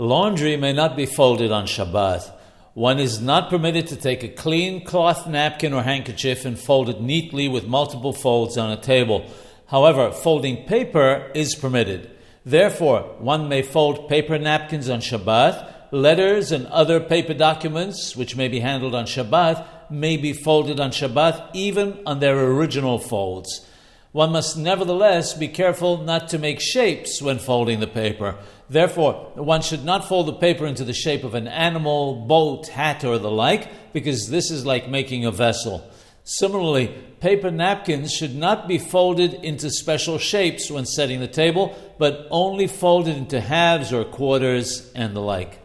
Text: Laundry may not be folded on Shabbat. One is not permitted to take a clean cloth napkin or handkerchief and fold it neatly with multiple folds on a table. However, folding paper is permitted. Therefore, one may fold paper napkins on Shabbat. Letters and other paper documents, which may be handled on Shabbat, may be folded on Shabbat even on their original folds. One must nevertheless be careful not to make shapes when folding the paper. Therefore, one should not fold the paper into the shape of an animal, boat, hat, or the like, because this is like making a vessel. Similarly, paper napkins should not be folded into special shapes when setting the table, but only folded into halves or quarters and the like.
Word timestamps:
Laundry 0.00 0.56
may 0.56 0.72
not 0.72 0.96
be 0.96 1.04
folded 1.04 1.52
on 1.52 1.66
Shabbat. 1.66 2.32
One 2.72 2.98
is 2.98 3.20
not 3.20 3.50
permitted 3.50 3.88
to 3.88 3.96
take 3.96 4.22
a 4.22 4.28
clean 4.28 4.82
cloth 4.82 5.26
napkin 5.26 5.74
or 5.74 5.82
handkerchief 5.82 6.46
and 6.46 6.58
fold 6.58 6.88
it 6.88 7.02
neatly 7.02 7.48
with 7.48 7.66
multiple 7.66 8.14
folds 8.14 8.56
on 8.56 8.70
a 8.70 8.80
table. 8.80 9.30
However, 9.66 10.10
folding 10.10 10.64
paper 10.64 11.30
is 11.34 11.54
permitted. 11.54 12.10
Therefore, 12.46 13.14
one 13.18 13.50
may 13.50 13.60
fold 13.60 14.08
paper 14.08 14.38
napkins 14.38 14.88
on 14.88 15.00
Shabbat. 15.00 15.90
Letters 15.90 16.50
and 16.50 16.66
other 16.68 16.98
paper 16.98 17.34
documents, 17.34 18.16
which 18.16 18.36
may 18.36 18.48
be 18.48 18.60
handled 18.60 18.94
on 18.94 19.04
Shabbat, 19.04 19.90
may 19.90 20.16
be 20.16 20.32
folded 20.32 20.80
on 20.80 20.92
Shabbat 20.92 21.50
even 21.52 22.00
on 22.06 22.20
their 22.20 22.42
original 22.42 22.98
folds. 22.98 23.66
One 24.12 24.32
must 24.32 24.56
nevertheless 24.56 25.34
be 25.34 25.46
careful 25.46 25.98
not 25.98 26.28
to 26.30 26.38
make 26.38 26.60
shapes 26.60 27.22
when 27.22 27.38
folding 27.38 27.78
the 27.78 27.86
paper. 27.86 28.36
Therefore, 28.68 29.30
one 29.34 29.62
should 29.62 29.84
not 29.84 30.08
fold 30.08 30.26
the 30.26 30.32
paper 30.32 30.66
into 30.66 30.84
the 30.84 30.92
shape 30.92 31.22
of 31.22 31.34
an 31.34 31.46
animal, 31.46 32.26
boat, 32.26 32.66
hat, 32.68 33.04
or 33.04 33.18
the 33.18 33.30
like, 33.30 33.92
because 33.92 34.28
this 34.28 34.50
is 34.50 34.66
like 34.66 34.88
making 34.88 35.24
a 35.24 35.30
vessel. 35.30 35.88
Similarly, 36.24 36.88
paper 37.20 37.52
napkins 37.52 38.12
should 38.12 38.34
not 38.34 38.66
be 38.66 38.78
folded 38.78 39.34
into 39.34 39.70
special 39.70 40.18
shapes 40.18 40.70
when 40.70 40.86
setting 40.86 41.20
the 41.20 41.28
table, 41.28 41.76
but 41.98 42.26
only 42.30 42.66
folded 42.66 43.16
into 43.16 43.40
halves 43.40 43.92
or 43.92 44.04
quarters 44.04 44.92
and 44.92 45.14
the 45.14 45.20
like. 45.20 45.60